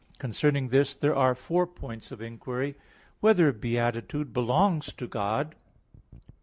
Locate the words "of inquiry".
2.11-2.69